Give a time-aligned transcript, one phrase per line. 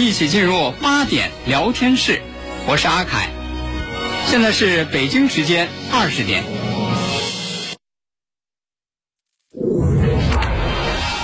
[0.00, 2.20] 一起进入八点聊天室，
[2.66, 3.30] 我是阿凯，
[4.26, 6.42] 现在是北京时间二十点。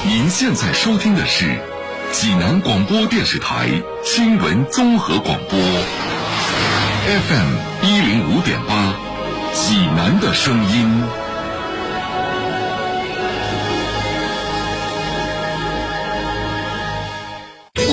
[0.07, 1.47] 您现在收听的是
[2.13, 3.69] 济南广播电视台
[4.05, 5.59] 新闻综合广播
[7.07, 8.95] ，FM 一零五点八，
[9.53, 11.30] 济南的声音。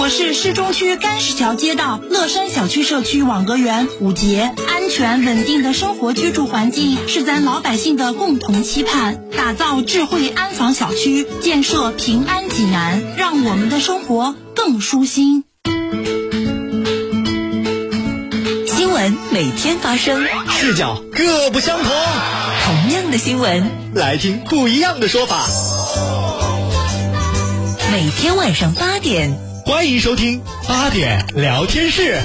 [0.08, 4.54] 我是市中区甘石桥街道乐山小区社区网格员武杰。
[4.66, 9.26] 安全稳定的生活居住环境是咱老百姓的共同期盼。
[9.36, 15.44] 打造智慧安防小区，建设平安济南，让我们的生活更舒心。
[18.66, 21.92] 新闻每天发生，视角各不相同。
[22.64, 25.46] 同样的新闻，来听不一样的说法。
[27.92, 29.47] 每天晚上八点。
[29.68, 32.22] 欢迎收听八点聊天室。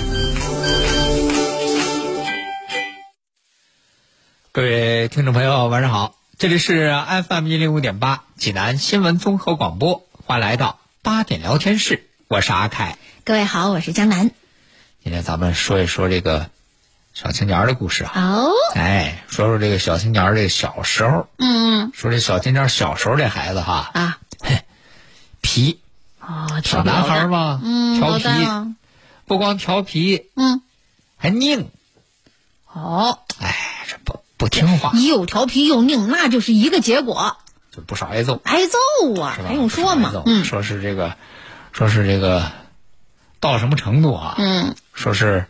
[4.52, 6.94] 各位听众朋友，晚上好，这里是
[7.26, 12.96] FM 一零五点八济南新闻综合广播，欢迎来到八点聊天室，我是阿凯。
[13.24, 14.30] 各位好，我是江南。
[15.02, 16.48] 今天咱们说一说这个
[17.12, 18.12] 小青年的故事啊。
[18.14, 18.52] 哦。
[18.76, 21.26] 哎，说说这个小青年这小时候。
[21.38, 21.90] 嗯。
[21.92, 23.90] 说这小青年小时候这孩子哈。
[23.92, 24.18] 啊。
[24.38, 24.62] 嘿
[25.40, 25.80] 皮。
[26.24, 28.24] 哦，小男孩嘛，嗯，调皮，
[29.26, 30.62] 不光调皮，嗯，
[31.16, 31.68] 还拧。
[32.72, 37.36] 哦，哎，这不不听话，又调皮又拧，那就是一个结果，
[37.72, 38.40] 就不少挨揍。
[38.44, 40.22] 挨揍啊，还用说吗？
[40.24, 41.16] 嗯，说是这个，
[41.72, 42.52] 说是这个，
[43.40, 44.36] 到什么程度啊？
[44.38, 45.46] 嗯，说是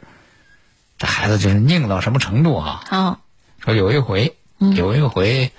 [0.98, 2.82] 这孩子就是拧到什么程度啊？
[2.88, 3.18] 啊，
[3.58, 5.52] 说有一回，有一回。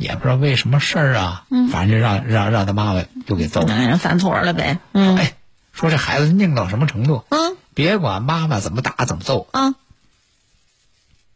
[0.00, 4.78] 也不知道为什么事儿啊，反正就让让让他妈妈就给揍了，人犯错了呗。
[4.92, 5.34] 嗯，哎，
[5.72, 7.24] 说这孩子拧到什么程度？
[7.28, 9.74] 嗯，别管妈妈怎么打怎么揍啊，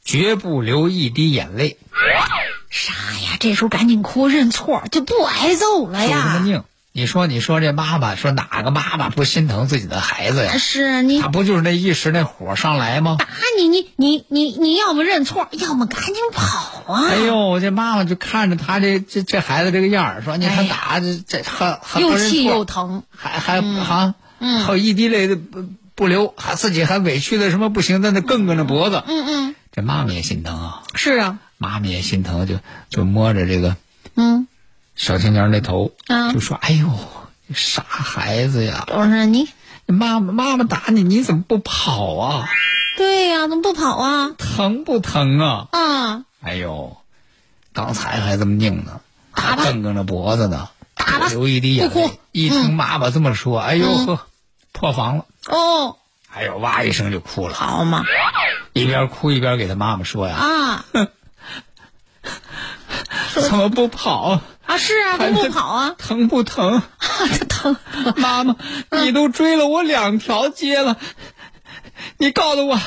[0.02, 1.76] 绝不流一滴眼泪。
[2.70, 3.36] 啥呀？
[3.38, 6.42] 这时候赶紧哭认错，就不挨揍了呀。
[6.96, 10.58] 你说，你说这妈妈说哪个妈妈不心疼自己的孩子呀？
[10.58, 13.16] 是你，他不就是那一时那火上来吗？
[13.18, 13.26] 打
[13.58, 17.08] 你，你你你你要么认错，要么赶紧跑啊！
[17.08, 25.64] 哎呦，这妈妈就看着他这这这孩子这个样儿，说你看打这这还还又气又疼，还还还还有一滴泪都不
[25.96, 29.02] 不流，还自己还委屈的什么不行，在那梗梗着脖子。
[29.04, 30.82] 嗯嗯，这妈妈也心疼啊。
[30.94, 33.74] 是啊，妈妈也心疼，就就摸着这个
[34.14, 34.46] 嗯。
[34.96, 36.88] 小青年那头，啊，就说：“哎呦，
[37.52, 38.84] 傻孩子呀！
[38.88, 39.48] 我说你，
[39.86, 42.48] 妈妈妈妈打你，你怎么不跑啊？
[42.96, 44.30] 对呀，怎么不跑啊？
[44.38, 45.66] 疼不疼啊？
[45.72, 46.24] 啊！
[46.42, 46.96] 哎呦，
[47.72, 49.00] 刚才还这么拧呢，
[49.34, 52.18] 打吧，梗梗着脖子呢，打吧，流一滴眼泪。
[52.30, 54.20] 一听妈妈这么说，哎呦呵，
[54.70, 55.26] 破防了。
[55.48, 55.96] 哦，
[56.32, 57.54] 哎呦，哇一声就哭了。
[57.54, 58.04] 好嘛，
[58.72, 60.84] 一边哭一边给他妈妈说呀：啊，
[63.34, 65.94] 怎么不跑？”啊，是啊，怎么不跑啊？
[65.98, 66.78] 疼不疼？
[66.78, 66.84] 啊
[67.48, 67.76] 疼！
[68.16, 68.56] 妈妈，
[69.02, 70.96] 你都追了我两条街了，
[72.18, 72.80] 你告诉我，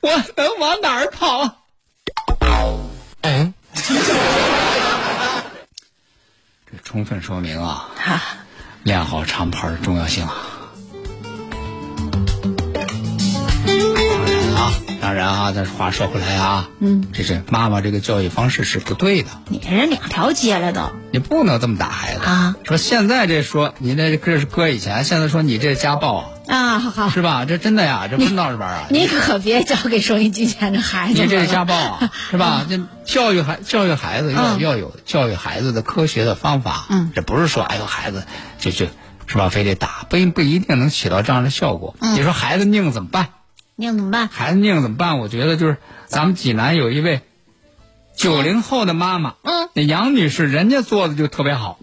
[0.00, 1.62] 我能往哪儿跑？
[3.22, 3.54] 嗯，
[6.66, 7.88] 这充分说明啊，
[8.82, 10.46] 练好长跑的重要性啊。
[15.00, 19.30] 当然啊，但是话说回来啊，嗯，这是妈妈这个教育方式是不对的。
[19.48, 22.54] 你人两条街了都，你不能这么打孩子啊！
[22.64, 27.46] 说现在这说你这这是搁以前，现在说你这家暴啊啊，好是吧？
[27.46, 28.86] 这真的呀，这不闹着玩啊！
[28.90, 31.22] 你可别交给收音机前的孩子。
[31.22, 32.66] 你这是家暴啊， 是吧？
[32.68, 36.86] 这教育孩教育孩子要要有教育孩子的科学的方法。
[36.90, 38.24] 嗯，这不是说哎呦孩子
[38.58, 38.86] 就就
[39.26, 41.96] 是吧，非得打，不不一定能起到这样的效果。
[42.00, 43.28] 你说孩子拧怎么办？
[43.80, 44.28] 拧怎么办？
[44.28, 45.18] 孩子拧怎么办？
[45.18, 47.22] 我觉得就是咱们济南有一位
[48.14, 51.78] 九零后的妈妈，嗯，那杨女士，人家做的就特别好。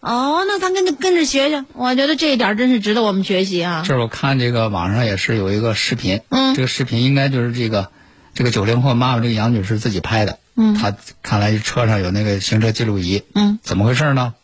[0.00, 3.82] 哦，那咱跟着跟着学学，我觉得这一点真是值得我们学习啊。
[3.84, 7.90] 这是我看这个网上也是有一个视频，嗯，这个视频应该就是这个
[8.34, 14.34] 这个九零后妈妈这个杨女士自己拍的，嗯，她看来车上有那个行车记录仪，嗯，怎么回事呢？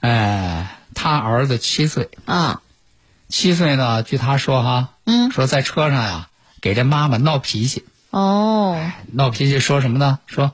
[0.00, 2.60] 哎，她儿子七岁啊。
[3.28, 6.28] 七岁呢，据他说哈，嗯，说在车上呀，
[6.60, 7.84] 给这妈妈闹脾气。
[8.10, 8.80] 哦，
[9.12, 10.18] 闹脾气说什么呢？
[10.26, 10.52] 说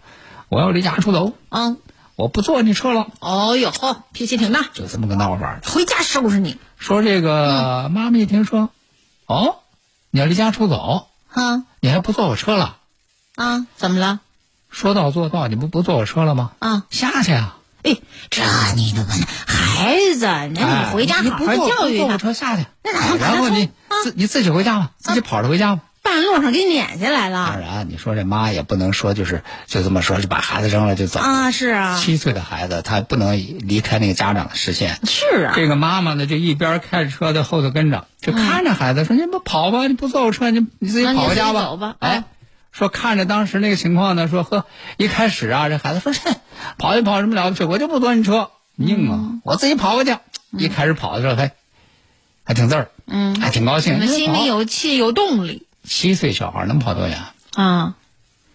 [0.48, 1.32] 我要离家出走。
[1.50, 1.78] 嗯，
[2.16, 3.06] 我不坐你车了。
[3.20, 3.72] 哦哟，
[4.12, 5.60] 脾气挺大，就这么个闹法。
[5.64, 6.58] 回家收拾你。
[6.78, 8.70] 说这个妈妈一听说，
[9.26, 9.56] 哦，
[10.10, 12.76] 你要离家出走，啊，你还不坐我车了？
[13.36, 14.20] 啊，怎么了？
[14.70, 16.52] 说到做到，你不不坐我车了吗？
[16.58, 17.56] 啊，下去啊！
[17.82, 17.96] 哎，
[18.30, 18.42] 这
[18.76, 19.08] 你都问
[19.46, 22.06] 孩子，那你回家好好教育他。
[22.06, 23.70] 坐车下去，那哪能然后你
[24.04, 25.82] 自你自己回家吧，自己跑着回家吧。
[26.02, 31.20] 半路上给撵下来了当然，你说这妈也不能说就是就这么说，就把孩子扔了就走。
[31.20, 31.50] 啊！
[31.50, 34.98] 是啊，七岁的孩子，他不能离开那个家长的视线。
[35.04, 42.24] 是啊，这个妈妈呢，就一边开着车在后头跟着，就看着孩子说：“你不跑吧，你不坐我车，你你自己跑回家吧走吧哎啊，
[42.72, 46.36] 说看着当时那个情况呢，说呵，一开始啊，这孩子说：“哼
[46.78, 50.16] 跑一跑什么了不起，我就不坐你车，硬啊，嗯我自己跑过去。
[50.50, 51.52] 一开始跑的时候还
[52.44, 57.18] 还挺字儿，嗯，还挺高兴，心里有气有动力七岁小孩能跑多远？
[57.54, 57.94] 啊！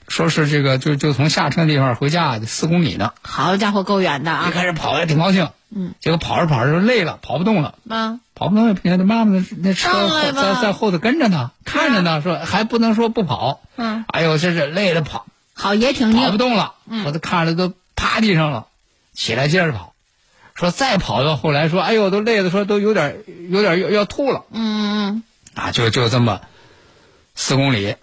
[0.07, 4.51] 说是这个就就从下车地方回家就四公里呢，好家伙，够远的啊一啊！
[4.51, 7.75] 开始跑还挺高兴，嗯，结果跑着跑着就累了，跑不动了。
[7.89, 13.59] 啊，跑不动也不行，他妈妈那那车在在后头跟着呢，看着呢，说还不能说不跑。
[13.75, 15.25] 嗯，哎呦，这是累的跑。
[15.53, 16.75] 好也挺硬，跑不动了，
[17.05, 18.67] 我都看着都趴地上了，
[19.13, 19.93] 起来接着跑。
[20.53, 24.45] 说再跑到后来说，哎呦，都累的说都有点有点要要吐了。
[24.51, 25.23] 嗯嗯。
[25.53, 26.39] 啊，就就这么
[27.35, 27.95] 四公里，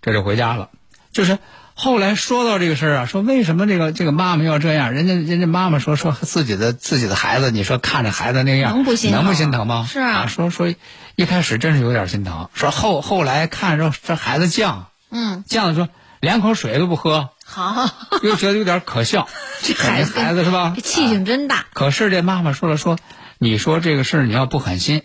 [0.00, 0.70] 这就回家了。
[1.12, 1.38] 就是
[1.74, 4.92] 后来说到这个事儿啊，说为什么这个这个妈妈要这样？
[4.92, 9.86] 人家人家妈妈说说自己的自己的孩子，你说看着孩子那样，能不心疼能不心疼吗？
[9.90, 10.72] 是啊说说
[11.16, 15.88] 一开始真是有点心疼，说后后来看着这孩子犟嗯，犟的说
[16.20, 17.90] 连口水都不喝，好，
[18.22, 19.28] 又觉得有点可笑。
[19.62, 20.82] 这孩子孩子是吧这？
[20.82, 21.66] 气性真大。
[21.72, 22.98] 可是这妈妈说了说，
[23.38, 25.02] 你说这个事儿你要不狠心，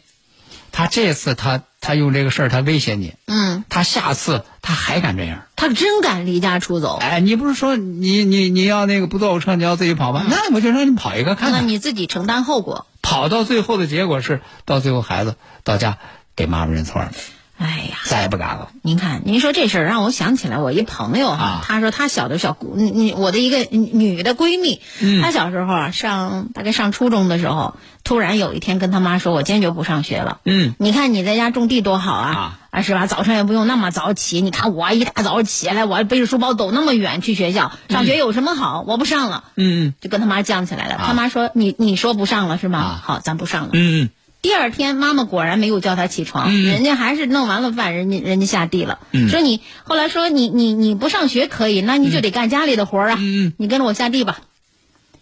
[0.72, 5.44] 他这次他他用这个事儿他威胁你，嗯，他下次他还敢这样。
[5.56, 6.98] 他真敢离家出走。
[6.98, 10.26] 哎，你不是说你你你要那个不坐我车，你要自己跑吗？
[10.28, 11.62] 那我就让你跑一个看看。
[11.62, 12.86] 那你自己承担后果。
[13.02, 15.98] 跑到最后的结果是，到最后孩子到家
[16.36, 17.14] 给妈妈认错了，
[17.58, 18.70] 哎呀，再也不敢了。
[18.84, 30.40] 您看，您说这事儿让我想起来我一朋友哈、啊她说她小的小姑，你你我的一个女的闺蜜，嗯她小时候啊上大概上初中的时候，突然有一天跟她妈说，我坚决不上学了。
[30.46, 33.08] 嗯，你看你在家种地多好啊啊是吧？
[33.08, 34.40] 早上也不用那么早起。
[34.42, 38.84] 你看我一大早起来，我背着书包走那么远去学校，上学有什么好？
[38.88, 41.02] 我不上了，嗯就跟他妈犟起来了。
[41.04, 42.80] 他妈说你你说不上了是吗？
[42.80, 43.70] 啊好，咱不上了。
[43.74, 44.10] 嗯
[44.42, 49.00] 第二天，妈妈果然没有叫他起床，嗯人家还是弄完了饭，人家人家下地了。
[49.12, 53.18] 嗯说你后来说你你你不上学可以，那你就得干家里的活儿啊。
[53.20, 54.40] 嗯你跟着我下地吧，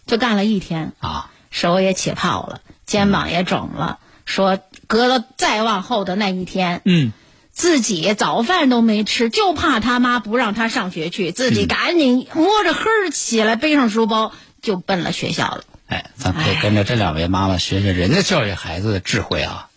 [0.06, 3.98] 就干了一天，啊，手也起泡了，肩膀也肿了。
[4.26, 7.12] 说隔了再往后的那一天，嗯
[7.52, 15.64] 自己早饭都没吃，就怕他妈不让他上学去，自己赶紧摸着黑儿起来，背上书包就奔了学校了。
[15.88, 19.68] 哎，咱可以跟着这两位妈妈学学人家教育孩子的智慧啊。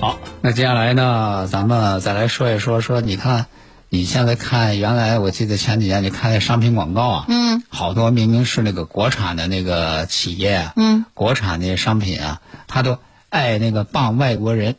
[0.00, 3.46] 好，那接下来呢，咱们再来说一说说，你看，
[3.88, 12.98] 你现在看，原来我记得前几年你看那商品广告啊，嗯好多明明是那个国产的那个企业啊，嗯，国产的商品啊，他都
[13.30, 14.76] 爱那个棒外国人。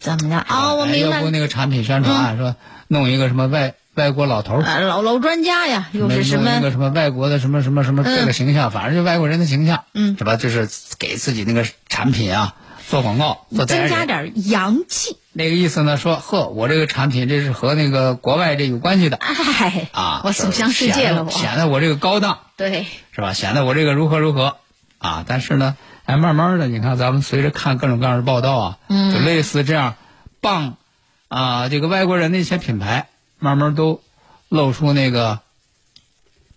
[0.00, 0.44] 怎么着？
[0.48, 1.30] 哦，我明白要不。
[1.30, 2.54] 那个产品宣传、说
[2.88, 6.50] 弄一个什么外外国老头老老专家呀，又是什么？
[6.50, 10.36] 弄一个什么外国的什么什么什么嗯这个形象，反正就外国人的形象，嗯是吧？
[10.36, 10.68] 就是
[10.98, 12.54] 给自己那个产品啊
[12.88, 13.66] 做广告，做。
[13.66, 15.16] 增加点洋气。
[15.32, 21.30] 那个意思呢，说呵，我这个产品这是和那个国外这有关系的哎，啊，我走向世界了，我。
[21.30, 23.34] 显得我这个高档对，是吧？
[23.34, 24.56] 显得我这个如何如何
[24.98, 25.24] 啊？
[25.28, 25.76] 但是呢，
[26.06, 29.94] 哎，慢慢的，你看咱们随着看各种各样的报道啊，嗯就类似这样
[30.40, 30.76] 帮
[31.28, 33.08] 啊这个外国人的一些品牌，
[33.38, 34.02] 慢慢都
[34.48, 35.40] 露出那个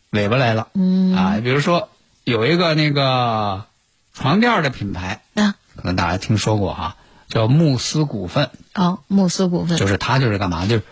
[0.10, 0.70] 尾巴来了。
[0.74, 1.90] 嗯啊，比如说
[2.24, 3.66] 有一个那个
[4.14, 6.96] 床垫的品牌，啊，可能大家听说过哈、
[7.28, 10.66] 叫慕斯股份，哦，慕斯股份就是它就是干嘛？
[10.66, 10.84] 就是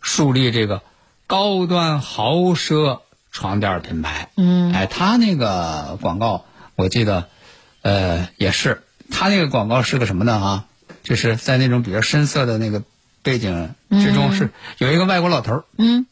[0.00, 0.82] 树立这个
[1.26, 3.00] 高端豪奢
[3.32, 4.30] 床垫品牌。
[4.36, 6.44] 嗯哎，它那个广告
[6.76, 7.28] 我记得，
[7.82, 10.34] 呃，也是，它那个广告是个什么呢？
[10.34, 10.64] 啊，
[11.04, 12.82] 就是在那种比较深色的那个
[13.22, 16.06] 背景之中，是有一个外国老头儿嗯。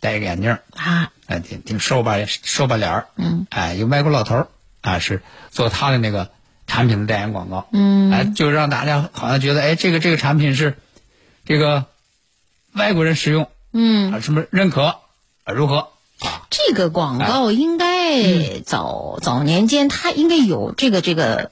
[0.00, 4.48] 戴一个眼镜儿，啊，哎，挺挺瘦吧瘦吧脸儿，嗯，哎，一个外国老头儿
[4.80, 6.30] 啊，是做他的那个
[6.68, 8.12] 产品的代言广告，嗯。
[8.12, 10.76] 哎，就让大家好像觉得，哎，这个这个产品是
[11.44, 11.86] 这个
[12.74, 14.82] 外国人使用嗯，啊，什么认可
[15.42, 15.88] 啊，如何
[16.20, 16.46] 啊？
[16.50, 17.78] 这个广告应嗯。
[17.78, 21.50] 该早早年间它应该有这个这个。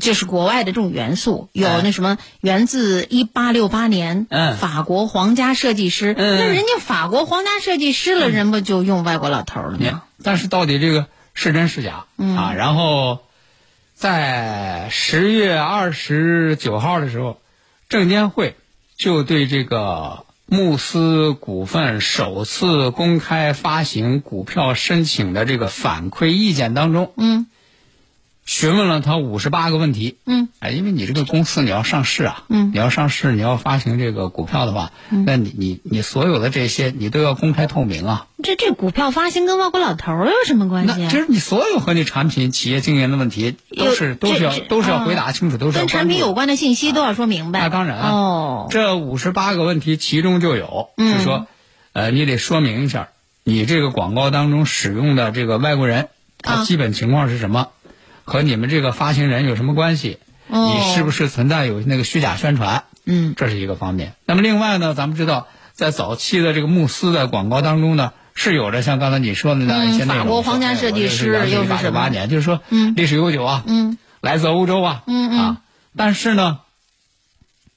[0.00, 4.56] 这是国外的这种元素，有哎那什么源自一八六八年，嗯。
[4.56, 10.02] 法国皇家设计师，嗯那人家法国皇家设计师了，人不就用外国老头了吗？
[10.22, 12.36] 但是到底这个是真是假、嗯。
[12.36, 12.52] 啊？
[12.54, 13.20] 然后
[13.94, 17.38] 在十月二十九号的时候，
[17.88, 18.56] 证监会
[18.96, 27.46] 就对这个慕斯股份首次公开发行股票申请的这个反馈意见当中，嗯
[28.46, 30.16] 询问了他五十八个问题。
[30.24, 32.70] 嗯，哎，因为你这个公司你要上市啊，嗯。
[32.72, 38.26] 你要上市，你要发行这个股票的话，那你你你所有的这些你都要公开透明啊。
[38.42, 40.96] 这这股票发行跟外国老头有什么关系啊？
[41.00, 45.04] 那其实你所有和你产品、企业经营的问题，都是都是要都是要啊。
[45.04, 47.60] 回答清楚，都是要跟产品有关的信息都要说明白。
[47.60, 48.10] 那当然啊。
[48.10, 51.18] 哦，这五十八个问题，其中就有，嗯。
[51.18, 51.46] 就说，
[51.92, 53.08] 呃，你得说明一下，
[53.42, 56.08] 你这个广告当中使用的这个外国人，
[56.40, 56.64] 他啊。
[56.64, 57.68] 基本情况是什么，
[58.26, 60.18] 和你们这个发行人有什么关系？
[60.48, 62.84] 哦你是不是存在有那个虚假宣传？
[63.04, 64.14] 嗯这是一个方面。
[64.26, 70.16] 那么另外呢，咱们知道，在早期的这个慕斯的广告当中呢，是有着像刚才你说的那样一些内容。
[70.16, 75.56] 嗯法国皇家设计师又是什么一八年，就是说，嗯历史悠久啊，嗯来自欧洲啊，嗯嗯啊，
[75.96, 76.58] 但是呢，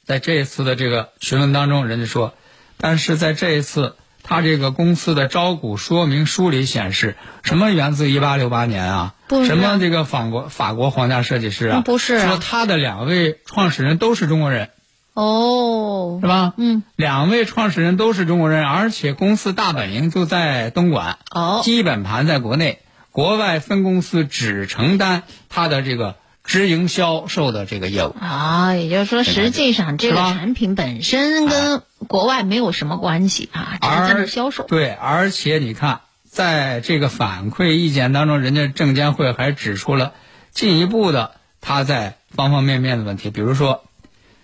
[0.05, 2.33] 在这一次的这个询问当中，人家说，
[2.77, 3.95] 但是在这一次，
[4.29, 9.15] 他这个公司的招股说明书里显示，什么源自一八六八年啊？
[9.27, 11.79] 不是啊什么这个法国法国皇家设计师啊？
[11.79, 14.69] 嗯不是啊说他的两位创始人都是中国人，
[15.15, 16.53] 哦是吧？
[16.57, 26.17] 嗯，两位创始人都是中国人，而且公司大本营就在东莞，哦基本盘在国内，国外分公司只承担他的这个
[26.49, 28.15] 直营销售的这个业务。
[28.19, 34.65] 啊，也就是说，实际上这个产品本身跟国外没有什么关系啊，只是在那儿销售。
[34.67, 40.13] 对，而且你看，在这个反馈意见当中，人家证监会还指出了
[40.51, 43.83] 进一步的他在方方面面的问题，比如说，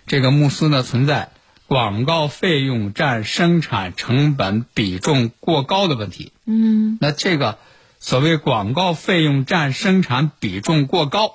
[0.06, 1.30] 这个慕斯呢存在
[1.66, 6.30] 广告费用占生产成本比重过高的问题。
[6.46, 7.58] 嗯那这个
[7.98, 11.34] 所谓广告费用占生产比重过高，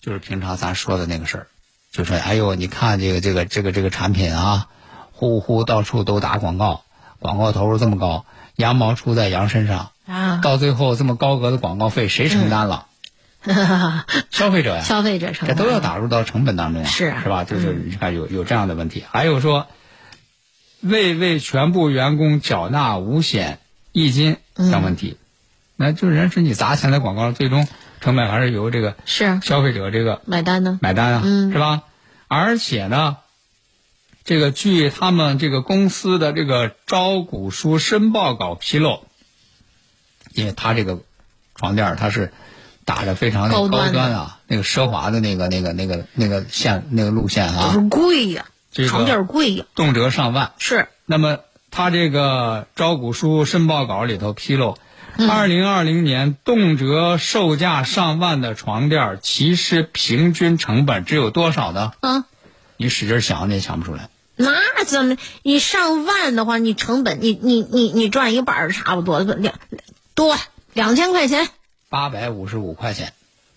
[0.00, 1.46] 就是平常咱说的那个事儿，
[1.92, 4.68] 就说哎呦，你看这个这个这个这个产品啊，
[5.12, 6.84] 呼呼到处都打广告，
[7.18, 8.24] 广告投入这么高，
[8.56, 12.86] 羊毛出在羊身上，啊，到最后这么高额的广告费谁承担了？
[14.30, 17.44] 消费者呀， 消费者承担这都要打入到成本当中啊，是啊是吧？
[17.44, 19.66] 就是你看有有这样的问题，还有说
[20.80, 23.58] 未为全部员工缴纳五险
[23.92, 25.16] 一金等问题，
[25.76, 27.66] 那就是人是你砸钱的广告，最终
[28.00, 30.78] 成本还是由这个是消费者这个买单呢。
[30.82, 31.82] 买单啊，嗯是吧？
[32.28, 33.18] 而且呢，
[34.24, 39.04] 这个据他们这个公司的这个招股书申报稿披露，
[40.32, 41.00] 因为他这个
[41.54, 42.32] 床垫儿它是
[42.84, 50.52] 打着非常高高端啊，那个奢华的那个那个那个那个线那个路线啊就是，贵呀，这个床垫儿贵呀，动辄上万。
[50.58, 51.40] 是那么
[51.70, 54.78] 他这个招股书申报稿里头披露，
[55.28, 61.92] 二零二零年动辄售价上万的床垫儿，其实平均成本只有多少呢？
[62.00, 62.24] 啊。
[62.76, 64.08] 你使劲想，你也想不出来。
[64.36, 65.16] 那怎么？
[65.42, 69.54] 你上万的话，你成本，你你你你赚一个板儿差不多两
[70.14, 70.36] 多
[70.72, 71.48] 两千块钱，
[71.90, 73.12] 八百五十五块钱，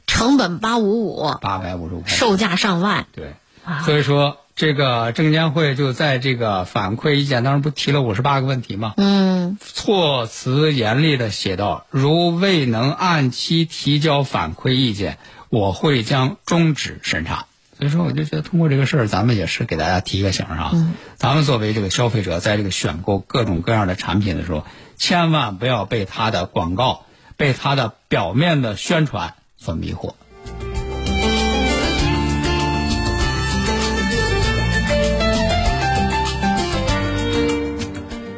[0.07, 2.09] 成本八五五，八百五十五块。
[2.09, 3.07] 售价上万。
[3.13, 8.93] 对，啊所以说这个证监会就在这个反馈意见当中不提了五十八个问题吗？
[8.97, 15.17] 嗯，措辞严厉的写道：如未能按期提交反馈意见，
[15.49, 17.47] 我会将终止审查。
[17.79, 20.71] 所以说，我就觉得通过这个事儿，咱们也是给大家提个醒儿啊。
[20.73, 24.65] 嗯咱们作为这个消费者，在这个选购各种各样的产品的时候，
[24.97, 27.05] 千万不要被它的广告、
[27.37, 30.13] 被它的表面的宣传所迷惑。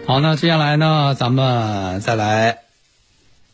[0.08, 2.60] 好，那接下来呢，咱们再来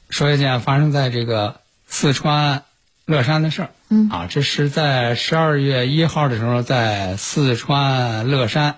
[0.09, 2.63] 说一件发生在这个四川
[3.05, 3.69] 乐山的事儿。
[3.89, 8.75] 嗯啊，这是在十二月一号的时候，在四川乐山，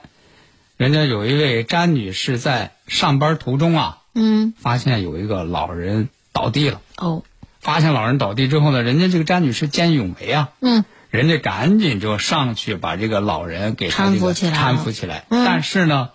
[0.77, 6.79] 人家有一位詹女士在上班途中啊，嗯，发现有一个老人倒地了。
[6.97, 7.23] 哦，
[7.59, 15.25] 发现老人倒地之后呢，人家这个詹女士见义勇为啊，嗯，人家赶紧就上去把这个老人给搀扶起来搀扶起来。
[15.29, 16.11] 嗯但是呢，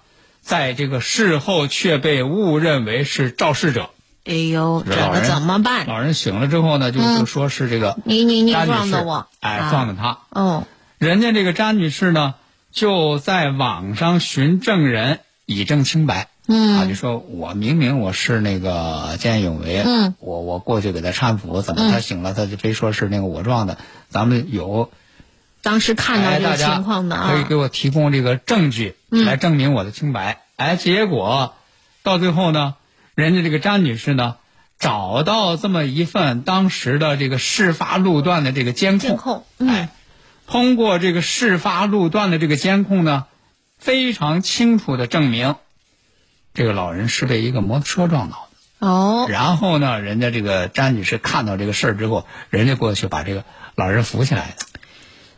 [0.49, 3.91] 在这个事后却被误认为是肇事者。
[4.25, 5.87] 哎呦，这个这老人怎么办？
[5.87, 10.21] 老人醒了之后呢，就嗯就说是这个你你你撞的我，哎，啊撞的他。
[10.31, 10.65] 哦，
[10.97, 12.35] 人家这个詹女士呢，
[12.73, 16.29] 就在网上寻证人以证清白。
[16.47, 23.77] 嗯啊，就说我明明我是那个见义勇为，嗯，我我过去给他搀扶，怎么他醒了，他就非说是那个我撞的？
[24.09, 24.91] 咱们有
[25.69, 30.41] 当时看到哎，这个情况的啊可以给，我提供这个证据嗯来证明我的清白。
[30.57, 31.55] 哎，结果
[32.03, 32.77] 到最后呢，
[33.15, 34.37] 人家这个张女士呢，
[34.79, 39.89] 找到这么一份当时的这个事发路段的这个监控，监控，嗯哎，
[40.47, 43.27] 通过这个事发路段的这个监控呢，
[43.77, 45.57] 非常清楚的证明，
[46.55, 48.49] 这个老人是被一个摩托车撞倒
[48.81, 48.87] 的。
[48.89, 53.45] 哦，然后呢，人家这个詹女士看到这个事儿之后，人家过去把这个
[53.75, 54.65] 老人扶起来的。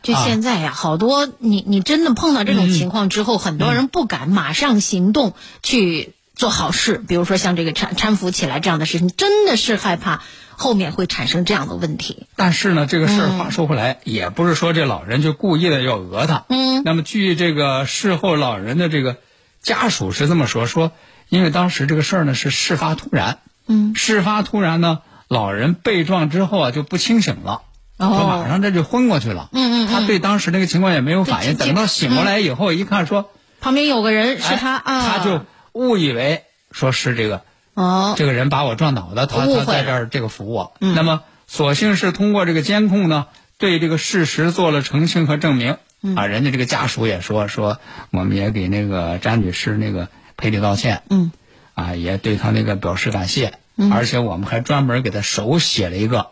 [0.03, 10.23] 就现在呀，好多你你真的碰到这种情况之后，很多人不敢马上行动去做好事，比如说像这个搀搀扶起来这样的事情，真的是害怕
[10.55, 12.25] 后面会产生这样的问题。
[12.35, 16.45] 但是呢，这个事儿话说回来，也不是说这老人就故意的要讹他。
[16.49, 16.81] 嗯。
[16.83, 19.17] 那么据这个事后老人的这个
[19.61, 20.91] 家属是这么说，说
[21.29, 23.37] 因为当时这个事儿呢是事发突然。
[23.67, 23.93] 嗯。
[23.95, 27.61] 事发突然呢，老人被撞之后啊就不清醒了。
[28.01, 28.17] 哦。
[28.17, 29.49] 说马上这就昏过去了。
[29.53, 29.87] 嗯嗯。
[29.87, 33.29] 他对当时那个情况也没有反应，等到醒过来以后，一看说
[33.59, 37.41] 旁边有个人是他啊，他就误以为说是这个
[37.73, 40.73] 哦，这个人把我撞倒的，他他在这儿这个扶我。
[40.81, 40.95] 嗯。
[40.95, 43.27] 那么索性是通过这个监控呢，
[43.57, 45.77] 对这个事实做了澄清和证明。
[46.01, 46.15] 嗯。
[46.15, 47.77] 啊，人家这个家属也说说，
[48.09, 51.03] 我们也给那个詹女士那个赔礼道歉。
[51.09, 51.31] 嗯。
[51.75, 53.53] 啊，也对他那个表示感谢。
[53.75, 53.91] 嗯。
[53.93, 56.27] 而且我们还专门给他手写了一个，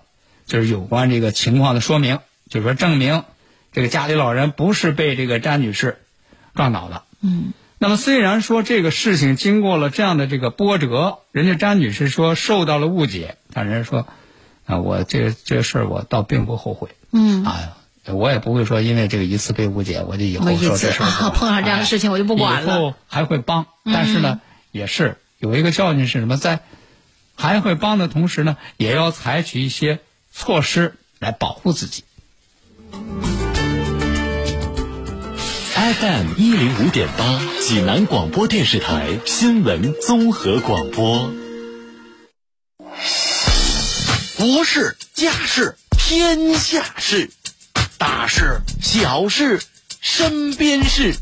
[0.50, 3.24] 就是有关这个情况的说明，就是说证明。
[3.72, 6.00] 这个家里老人不是被这个詹女士
[6.56, 7.04] 撞倒的。
[7.22, 7.54] 嗯。
[7.78, 14.08] 那么虽然说这个事情经过了这样的这个波折，人家詹女士说受到了误解，但人家说
[14.66, 16.90] 啊，我这个这个事儿我倒并不后悔。
[17.12, 17.46] 嗯。
[17.46, 22.74] 啊，我也不会说因为这个一次被误解，我就以后说这事儿、 啊、碰上这样的事情我就不管了。
[22.74, 24.42] 以后还会帮，但是呢，
[24.72, 26.62] 也是有一个教训是什么，在
[27.36, 30.00] 还会帮的同时呢，也要采取一些
[30.32, 32.04] 措施来保护自己。
[36.02, 41.32] FM 一零五点八，济南广播电视台新闻综合广播。
[44.38, 47.30] 国事、家事、天下事，
[47.98, 49.62] 大事、小事、
[50.00, 51.16] 身边事，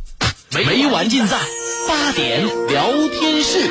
[0.52, 1.40] 每晚尽在
[1.88, 3.70] 八点聊天室。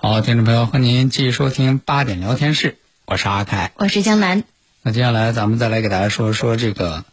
[0.00, 4.44] 好，听众朋友，欢迎您继续收听八点聊天室，我是阿凯，我是江南。
[4.82, 7.04] 那接下来咱们再来给大家说说这个。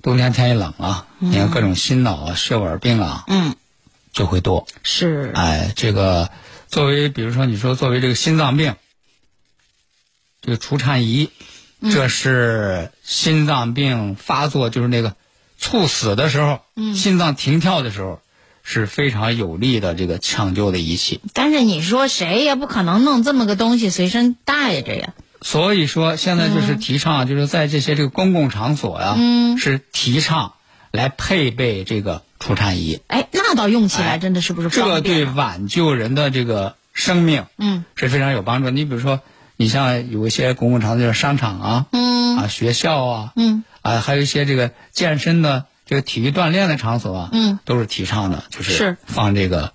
[0.00, 3.54] 冬天天一冷啊，你看各种心脑啊、血管病啊，嗯，
[4.14, 4.66] 就会多。
[4.82, 6.30] 是，哎，这个
[6.68, 8.76] 作为比如说你说作为这个心脏病，
[10.40, 11.28] 这个除颤仪，
[11.82, 15.14] 这是心脏病发作，就是那个
[15.58, 18.22] 猝死的时候，嗯，心脏停跳的时候，
[18.70, 21.20] 是非常有力的这个抢救的仪器。
[21.34, 25.12] 但是你说谁也不可能弄这么个东西随身带着呀。
[25.42, 30.52] 所以说，现在就是提倡，就是在这些这个公共场所呀，嗯，是提倡
[30.92, 33.00] 来配备这个除颤仪。
[33.08, 34.68] 哎，那倒用起来真的是不是？
[34.68, 38.70] 这对挽救人的这个生命，嗯，是非常有帮助。
[38.70, 39.20] 你比如说，
[39.56, 49.72] 你像有一些公共场所，就是商场啊，嗯，啊学校啊，嗯，啊还有一些这个健身的这个体育锻炼的场所啊，嗯，都是提倡的，就是是放这个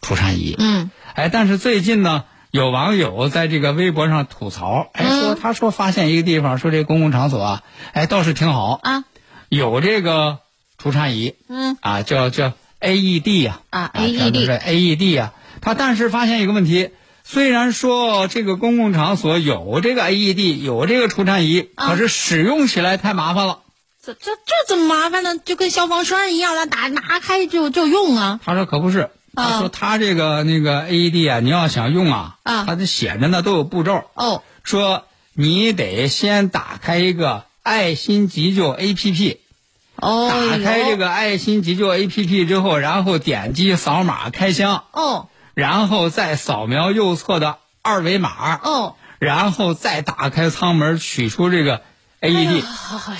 [0.00, 0.54] 除颤仪。
[0.56, 2.24] 嗯，哎，但是最近呢。
[2.52, 9.04] 有网友在这个微博上吐槽，哎，说他说发现一个地方，说这个公共场所啊，哎，倒是挺好啊，
[9.48, 10.40] 有这个
[10.76, 16.90] 除颤仪，嗯，啊，叫叫 AED 呀，啊，AED，是 AED 呀，他但是发现一个问题，
[17.22, 23.60] 虽然说这个公共场所有这个 AED，有这个除颤仪，啊、可是使用起来太麻烦了。
[24.02, 25.36] 这这这怎么麻烦呢？
[25.38, 28.40] 就跟消防栓一样的，打拿开就就用啊。
[28.44, 29.10] 他说可不是。
[29.32, 34.02] 他说：“他这个那个 AED 啊，你要想用啊，啊，他这写着呢，都有步骤。
[34.14, 39.38] 哦，说你得先打开一个爱心急救 APP，
[39.94, 51.82] 哦，打开这个爱心急救 APP 之后，然后点击扫码开箱，哦，然后再扫描右侧的二维码，哦，然后再打开舱门取出这个
[52.20, 52.64] AED。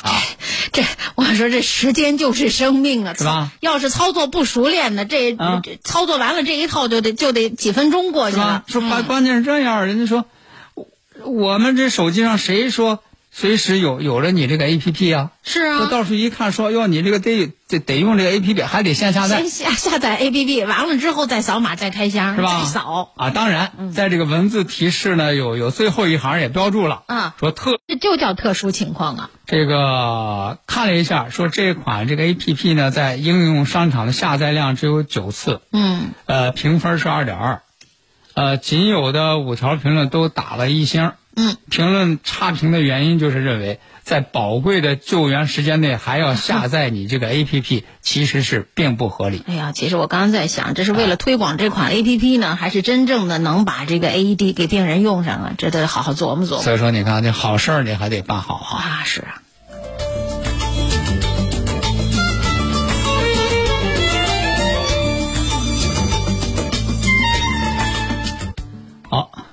[0.03, 0.40] 哎、这
[0.73, 0.85] 这，
[1.17, 3.51] 我说这时间就是生命啊，是吧？
[3.61, 8.65] 要是操作不熟练的，这、啊、这操作完了这一套就得就得几分钟过去了。
[8.69, 10.25] 说关关键是这样，人家说，
[11.25, 13.03] 我们这手机上谁说
[13.33, 15.31] 随时有有了你这个 A P P 啊？
[15.45, 15.89] 是啊。
[15.91, 19.43] 到时候一看说，哟，你这个得得得用这个 A P P，还得先下载。
[19.43, 22.61] 先下下载 A P P，完了之后再扫码再开箱，是吧？
[22.61, 29.31] 再扫啊，当然，在这个文字提示呢，有有最后一行也标注了啊，说特这就叫特殊情况啊。
[29.47, 37.63] 这个看了一下，说这款这个 A P P 呢，在应用商场的下载量只有九次，嗯，呃，评分是二点二，
[38.35, 49.43] 呃，仅有的五条评论都打了一星，嗯，评论差评的原因就是认为在宝贵的救援时间内还要下载你这个 A P P，其实是并不合理。
[49.47, 55.55] 哎呀，其实我刚刚在想，这是为了推广这款 A P P 呢，还是真正的能把这个 A E D 给病人用上啊？
[55.57, 56.63] 这得好好琢磨琢磨。
[56.63, 59.01] 所以说，你看这好事儿你还得办好啊。
[59.01, 59.40] 啊，是啊。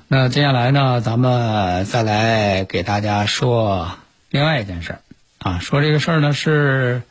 [0.10, 3.98] 那接下来呢，咱们再来给大家说
[4.30, 5.02] 另外一件事儿
[5.40, 7.02] 啊，说这个事儿呢是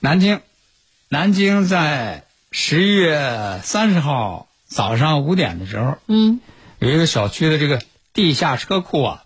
[0.00, 0.40] 南京，
[1.10, 6.40] 南京在十一月三十号早上五点的时候，嗯，
[6.78, 7.82] 有一个小区的这个
[8.14, 9.24] 地下车库啊，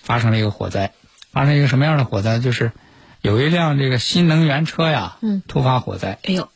[0.00, 0.92] 发生了一个火灾。
[1.30, 2.38] 发生一个什么样的火灾？
[2.38, 2.72] 就是
[3.20, 6.18] 有一辆这个新能源车呀，嗯，突发火灾。
[6.22, 6.48] 哎呦，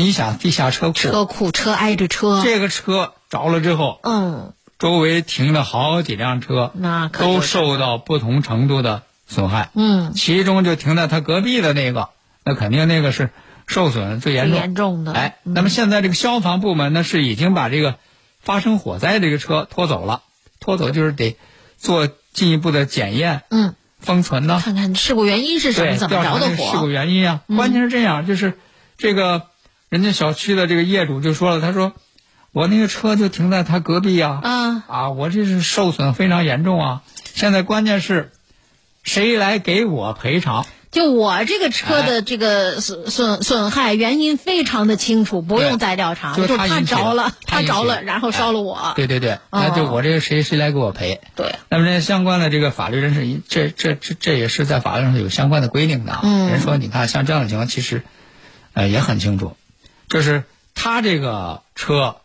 [0.00, 9.70] 你想地下车库，车库车挨着车，这个车着了之后，嗯，周围停了好几辆车，那可都受到不同程度的损害。
[9.74, 12.08] 嗯，其中就停在他隔壁的那个，
[12.44, 13.30] 那肯定那个是
[13.66, 14.58] 受损最严重。
[14.58, 17.96] 严重的哎，嗯那么现在这个消防部门呢是已经把这个
[18.40, 20.22] 发生火灾这个车拖走了，
[20.60, 21.36] 拖走就是得
[21.76, 24.60] 做进一步的检验、嗯，封存呢。
[24.64, 26.88] 看看事故原因是什，么，怎么着的火事故？
[26.88, 27.42] 原因啊。
[27.48, 28.58] 嗯关键是这样，就是
[28.96, 29.42] 这个
[29.90, 31.92] 人家小区的这个业主就说了，他说
[32.52, 37.02] 我那个车就停在他隔壁啊，啊，啊，我这是受损非常严重啊。
[37.34, 38.30] 现在关键是，
[39.02, 40.64] 谁来给我赔偿？
[40.92, 48.92] 就我这个车的这个损损损害原因非常的清楚，不用再调查，就就是他着了，他着了，然后烧了我。
[48.94, 51.20] 对对对，那就我这个谁谁来给我赔？
[51.34, 56.20] 对，那么这相关的这个法律人士，这这这这也是在法律上有相关的规定的啊。
[56.22, 58.02] 嗯人说你看像这样的情况，其实
[58.72, 59.56] 呃也很清楚，
[60.10, 60.44] 就是
[60.74, 62.16] 他这个车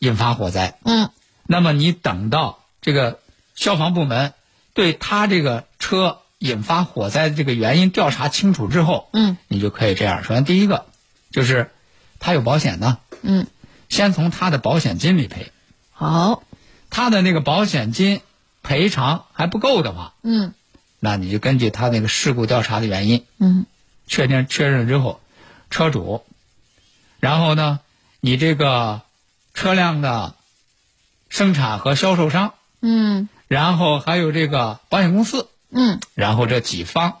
[0.00, 1.10] 引发火灾，嗯，
[1.46, 3.20] 那么你等到这个
[3.54, 4.34] 消防部门
[4.74, 10.24] 对他这个车引发火灾的这个原因调查清楚之后，嗯，你就可以这样。
[10.24, 10.86] 首先第一个
[11.30, 11.70] 就是
[12.18, 13.46] 他有保险呢，嗯，
[13.88, 15.52] 先从他的保险金里赔。
[15.92, 16.42] 好，
[16.90, 18.20] 他的那个保险金
[18.64, 20.52] 赔偿还不够的话，嗯。
[20.98, 23.66] 那你就根据他那个事故调查的原因，嗯。
[24.08, 25.20] 确定确认之后，
[25.70, 26.24] 车主，
[27.22, 27.78] 然后呢，
[28.18, 29.02] 你这个
[29.54, 30.34] 车辆的
[31.28, 33.28] 生产和销售商，嗯。
[33.46, 37.18] 然后还有这个保险公司，嗯，然后这几方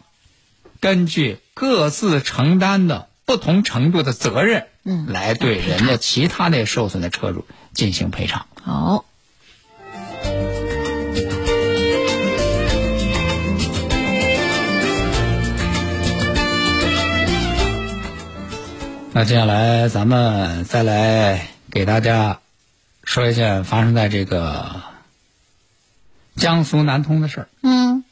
[0.80, 5.06] 根据各自承担的不同程度的责任，嗯。
[5.06, 8.46] 来对人家其他那受损的车主进行赔偿。
[8.60, 9.04] 好，
[19.14, 22.40] 那接下来咱们再来给大家
[23.04, 24.80] 说一件发生在这个
[26.34, 27.48] 江苏南通的事儿。
[27.62, 28.04] 嗯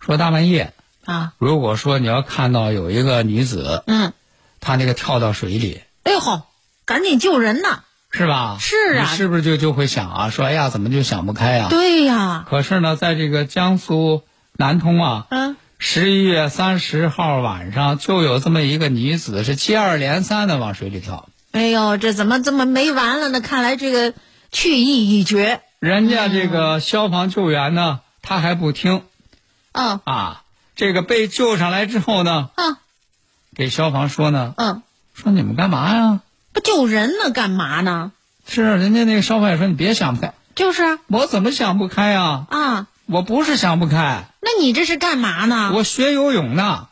[0.00, 0.72] 说大半夜，
[1.04, 4.12] 啊，如果说你要看到有一个女子，嗯，
[4.60, 6.42] 她那个跳到水里，哎呦吼，
[6.84, 7.84] 赶紧救人呐！
[8.10, 8.56] 是吧？
[8.58, 11.68] 是啊你是不是就就会想啊，说哎呀，怎么就想不开呀？
[11.70, 14.24] 对呀，可是呢，在这个江苏
[14.56, 21.28] 南通啊，嗯，十一月三十号晚上就有这么一个女子是接二连三的往水里跳。
[21.50, 23.40] 哎呦，这怎么这么没完了呢？
[23.40, 24.14] 看来这个
[24.52, 25.60] 去意已决。
[25.80, 29.02] 人家这个消防救援呢，他还不听
[29.72, 30.44] 嗯啊。
[30.76, 32.76] 这个被救上来之后呢，嗯
[33.56, 34.82] 给消防说呢，嗯，
[35.14, 36.20] 说你们干嘛呀？
[36.52, 38.12] 不救人呢，干嘛呢？
[38.46, 42.46] 是人家那个消防员说你别想不开，就是我怎么想不开呀？
[42.48, 45.72] 啊，我不是想不开，那你这是干嘛呢？
[45.74, 46.88] 我学游泳呢。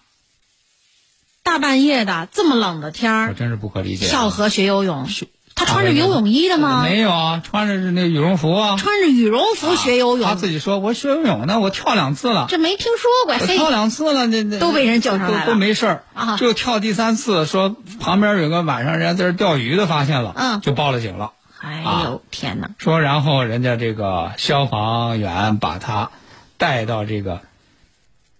[1.42, 4.09] 大半夜的，这么冷的天儿，我真是不可理解啊。
[4.09, 6.83] 跳河学游泳学，他穿着游泳衣的吗？
[6.85, 8.77] 没有啊，穿着是那羽绒服啊。
[8.77, 13.46] 穿着羽绒服学游泳，他自己说：“我学游泳呢，我跳两次了，这没听说过。
[13.46, 14.29] 跳两次了，
[14.61, 21.33] 都被人叫上来了都都没事儿啊就跳第三次，说旁边有个晚上人家在这钓鱼的发现了，嗯就报了警了。
[21.61, 22.70] 哎啊呦天哪！
[22.79, 26.11] 说然后人家这个消防员把他
[26.57, 27.42] 带到这个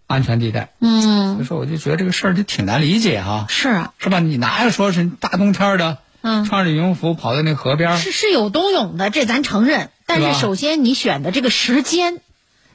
[0.06, 0.70] 安全地带。
[0.80, 4.20] 嗯，所以说我就觉得这个事儿就挺难理解哈，是啊，是吧？
[4.20, 9.90] 你哪有说是大冬天的，嗯穿着羽绒服跑到那河边儿是是有冬泳的，这咱承认。
[10.06, 12.20] 但是首先你选的这个时间，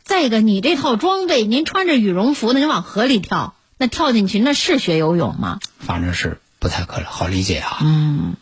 [0.03, 5.60] 再一个你这套装备，您穿着羽绒服，那您往河里跳，那跳进去那是学游泳吗？
[5.79, 7.79] 反正是不太可好理解啊。
[7.81, 8.36] 嗯，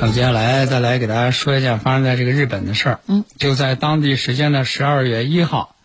[0.00, 3.00] 那么接下来再来给大家说一件发生在这个日本的事儿。
[3.06, 5.76] 嗯，就在当地时间的十二月一号，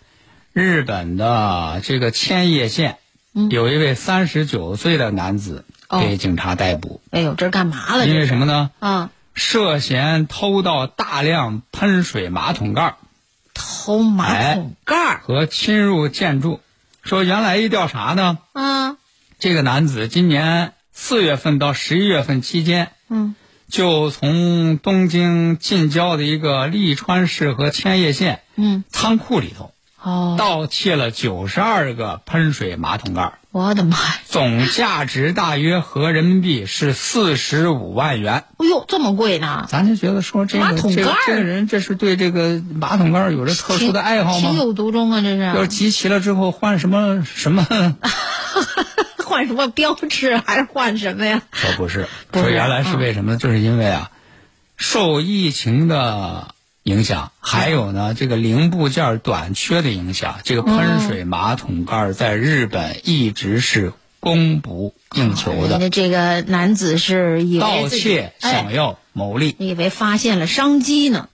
[0.54, 2.98] 日本的这个千叶县，
[3.34, 3.50] 嗯。
[3.50, 6.00] 有一位三十九岁的男子哦。
[6.00, 8.08] 被警察逮捕，哎呦，这是干嘛了？
[8.08, 8.72] 因为什么呢？
[8.80, 12.96] 啊，涉嫌偷盗大量喷水马桶盖儿。
[13.54, 15.22] 偷马桶盖儿。
[15.24, 16.62] 和侵入建筑。
[17.04, 18.96] 说原来一调查呢，啊，
[19.40, 23.36] 这个男子今年四月份到十一月份期间，嗯
[23.70, 34.20] 就从东京近郊的一个利川市和千叶县嗯，仓库里头哦，盗窃了九十二个喷水马桶盖，我的妈呀！
[34.28, 38.44] 总价值大约合人民币是四十五万元。
[38.58, 39.66] 哎呦，这么贵呢？
[39.68, 44.40] 咱就觉得说这个这个马桶盖儿这个人这是对这个马桶盖有着特殊的爱好吗？
[44.40, 45.66] 情有独钟啊，这要是要。
[45.66, 47.66] 集齐了之后换什么什么？
[49.26, 51.42] 换什么标志 还是换什么呀？
[51.52, 53.38] 说不是，说原来是为什么？
[53.38, 54.12] 就是因为啊，
[54.78, 65.78] 受疫情的影响，还有呢这个零部件短缺的影响，这个喷水马桶盖在日本一直是供不应求的。
[65.78, 69.56] 人家这个男子是以为盗窃哎想要牟利。
[69.60, 71.30] 你以为发现了商机呢？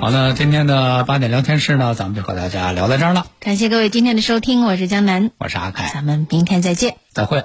[0.00, 3.26] 好，了今天的八点聊天室呢，咱们就和大家聊到这儿了。
[3.40, 6.94] 感谢各位今天的收听，我是江南，我是阿凯，咱们明天再见。
[7.12, 7.44] 再会。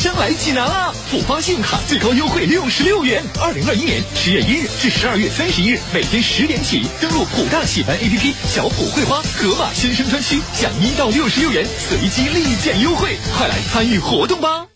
[0.00, 0.94] 生来济南啦！
[1.10, 3.22] 浦发信用卡最高优惠六十六元。
[3.38, 14.68] 二零二一年十月一日至十二月三十一日，每天十点起，登录浦大喜番 APP 小浦绘花盒马新生专区，享一到六十六元随机立减优惠，快来参与活动吧！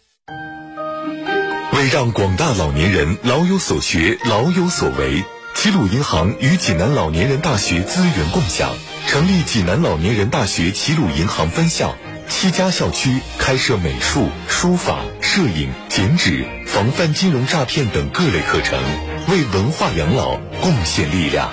[1.72, 11.96] 为让广大老年人老有所学、老有所为，齐鲁银行与济南老年人大学资源共享，成立济南老年人大学齐鲁银行分校。
[12.28, 18.78] 七家校区开设美术、书法、摄影、剪纸、防范金融诈骗等各类课程，
[19.28, 21.50] 为文化养老贡献力量，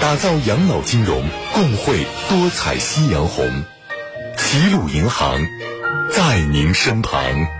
[0.00, 3.64] 打造养老金融共绘多彩夕阳红。
[4.36, 5.40] 齐鲁银行
[6.10, 7.59] 在您身旁。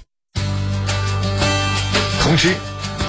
[2.21, 2.49] 通知：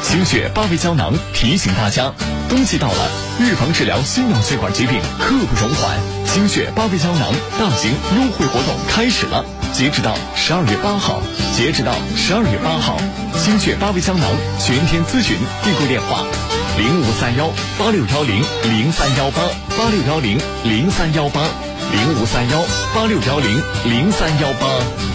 [0.03, 2.11] 清血八味胶囊提醒大家，
[2.49, 6.01] 冬季到了，预防治疗心脑血管疾病刻不容缓。
[6.27, 9.45] 清血八味胶囊大型优惠活动开始了，
[9.75, 11.21] 截止到十二月八号，
[11.55, 12.97] 截止到十二月八号，
[13.39, 14.27] 清血八味胶囊
[14.59, 16.25] 全天咨询订购电话：
[16.79, 19.43] 零五三幺八六幺零零三幺八
[19.77, 21.43] 八六幺零零三幺八
[21.93, 25.12] 零五三幺八六幺零零三幺八。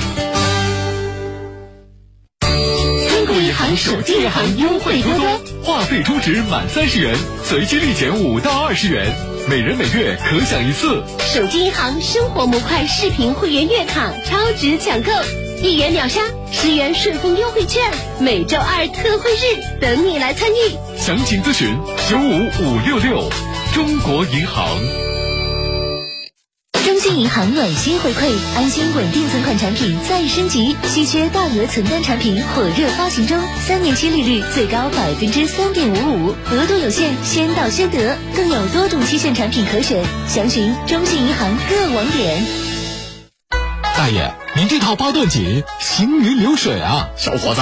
[3.78, 9.06] 手机银行优惠多多，话费充值满三十元，随机立减五到二十元，
[9.48, 11.04] 每人每月可享一次。
[11.20, 15.12] 手机银行生活模块视频会员月卡超值抢购，
[15.62, 17.84] 一元秒杀，十元顺丰优惠券，
[18.20, 20.98] 每周二特惠日等你来参与。
[20.98, 21.78] 详情咨询
[22.10, 23.30] 九五五六六，
[23.76, 25.07] 中国银行。
[27.08, 42.44] 中信银行暖心回馈，安心稳定存款产品再升级，稀缺大额存单产品火热发行中，三年期利率最高百分之三点五五，额度有限，先到先得，更有多种期限产品可选，详询中信银行各网点。
[43.96, 47.08] 大爷，您这套八段锦行云流水啊！
[47.16, 47.62] 小伙子，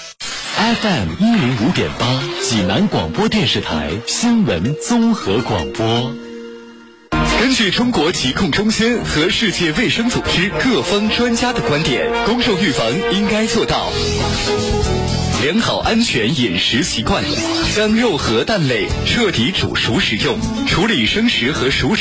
[0.61, 2.05] FM 一零五点八，
[2.43, 6.13] 济南广播电视台新闻综合广播。
[7.39, 13.91] 根据中国疾控中心和世界卫生组织各方专家的观点，公众预防应该做到：
[15.43, 17.23] 良好安全饮食习惯，
[17.75, 21.99] 将肉和蛋类彻底煮熟食用，处理生食和熟食。